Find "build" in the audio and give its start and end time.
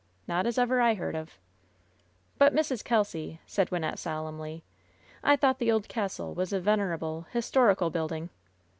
7.91-8.11